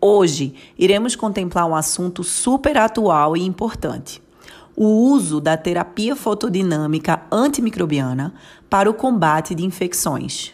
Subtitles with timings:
[0.00, 4.22] Hoje, iremos contemplar um assunto super atual e importante:
[4.76, 8.32] o uso da terapia fotodinâmica antimicrobiana
[8.70, 10.52] para o combate de infecções.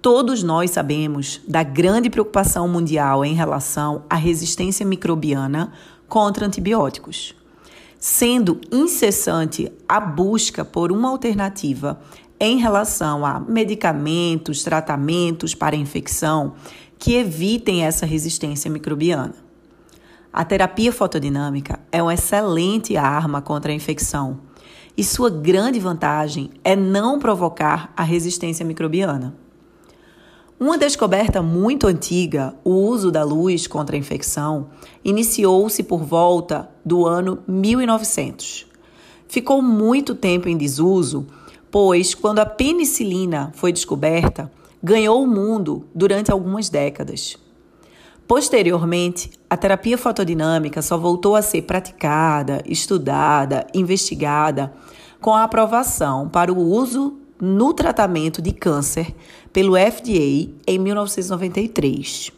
[0.00, 5.70] Todos nós sabemos da grande preocupação mundial em relação à resistência microbiana
[6.08, 7.34] contra antibióticos
[7.98, 12.00] sendo incessante a busca por uma alternativa
[12.40, 16.54] em relação a medicamentos, tratamentos para infecção
[16.98, 19.34] que evitem essa resistência microbiana.
[20.32, 24.40] A terapia fotodinâmica é uma excelente arma contra a infecção
[24.96, 29.34] e sua grande vantagem é não provocar a resistência microbiana.
[30.60, 34.70] Uma descoberta muito antiga, o uso da luz contra a infecção,
[35.04, 38.66] iniciou-se por volta do ano 1900.
[39.28, 41.28] Ficou muito tempo em desuso,
[41.70, 44.50] pois quando a penicilina foi descoberta,
[44.82, 47.36] ganhou o mundo durante algumas décadas.
[48.26, 54.72] Posteriormente, a terapia fotodinâmica só voltou a ser praticada, estudada, investigada
[55.20, 59.14] com a aprovação para o uso no tratamento de câncer
[59.52, 62.32] pelo FDA em 1993.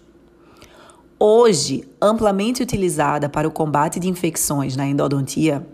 [1.19, 5.66] Hoje, amplamente utilizada para o combate de infecções na endodontia,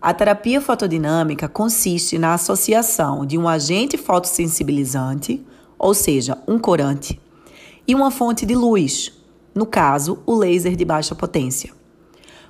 [0.00, 5.44] a terapia fotodinâmica consiste na associação de um agente fotossensibilizante,
[5.78, 7.20] ou seja, um corante,
[7.86, 9.12] e uma fonte de luz,
[9.54, 11.72] no caso, o laser de baixa potência,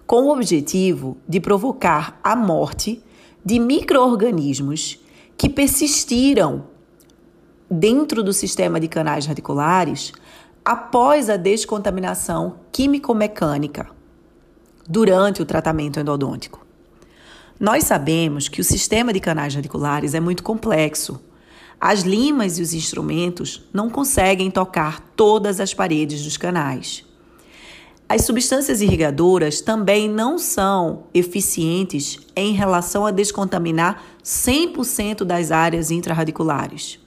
[0.06, 3.02] com o objetivo de provocar a morte
[3.44, 5.00] de microorganismos
[5.36, 6.64] que persistiram
[7.68, 10.12] dentro do sistema de canais radiculares
[10.64, 13.88] após a descontaminação químico-mecânica
[14.88, 16.59] durante o tratamento endodôntico.
[17.60, 21.21] Nós sabemos que o sistema de canais radiculares é muito complexo.
[21.78, 27.04] As limas e os instrumentos não conseguem tocar todas as paredes dos canais.
[28.09, 36.98] As substâncias irrigadoras também não são eficientes em relação a descontaminar 100% das áreas intrarradiculares.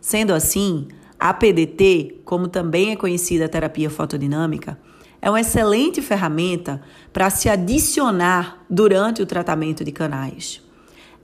[0.00, 4.76] Sendo assim, a PDT, como também é conhecida a terapia fotodinâmica,
[5.26, 6.80] é uma excelente ferramenta
[7.12, 10.62] para se adicionar durante o tratamento de canais.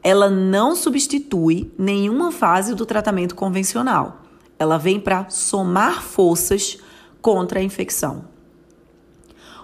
[0.02, 4.22] Ela não substitui nenhuma fase do tratamento convencional.
[4.58, 6.78] Ela vem para somar forças
[7.20, 8.24] contra a infecção.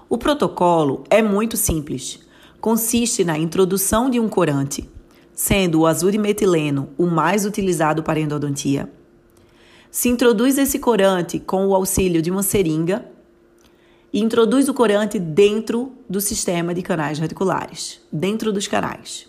[0.08, 2.20] O protocolo é muito simples.
[2.60, 4.88] Consiste na introdução de um corante,
[5.34, 8.88] sendo o azul de metileno o mais utilizado para endodontia.
[9.90, 13.17] Se introduz esse corante com o auxílio de uma seringa
[14.12, 19.28] e introduz o corante dentro do sistema de canais radiculares, dentro dos canais.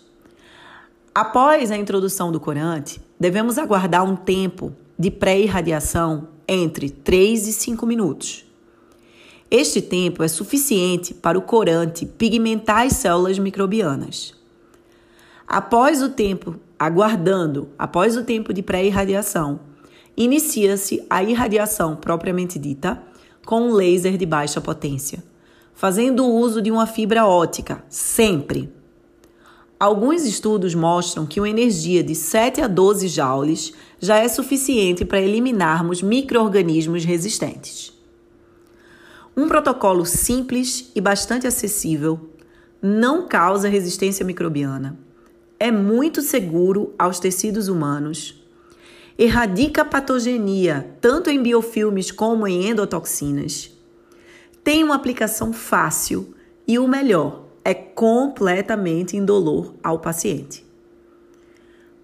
[1.14, 7.84] Após a introdução do corante, devemos aguardar um tempo de pré-irradiação entre 3 e 5
[7.86, 8.44] minutos.
[9.50, 14.34] Este tempo é suficiente para o corante pigmentar as células microbianas.
[15.46, 19.60] Após o tempo, aguardando, após o tempo de pré-irradiação,
[20.16, 23.02] inicia-se a irradiação propriamente dita
[23.50, 25.24] com um laser de baixa potência,
[25.74, 28.72] fazendo uso de uma fibra ótica, sempre.
[29.76, 35.20] Alguns estudos mostram que uma energia de 7 a 12 joules já é suficiente para
[35.20, 37.92] eliminarmos microorganismos resistentes.
[39.36, 42.30] Um protocolo simples e bastante acessível
[42.80, 44.96] não causa resistência microbiana,
[45.58, 48.39] é muito seguro aos tecidos humanos,
[49.18, 53.70] erradica patogenia tanto em biofilmes como em endotoxinas,
[54.62, 56.34] tem uma aplicação fácil
[56.66, 60.64] e o melhor, é completamente indolor ao paciente.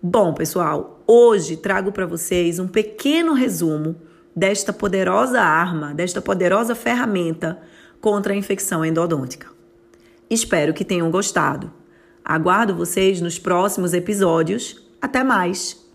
[0.03, 3.97] Bom, pessoal, hoje trago para vocês um pequeno resumo
[4.35, 7.59] desta poderosa arma, desta poderosa ferramenta
[8.00, 9.49] contra a infecção endodôntica.
[10.29, 11.73] Espero que tenham gostado.
[12.25, 14.85] Aguardo vocês nos próximos episódios.
[15.00, 15.86] Até mais!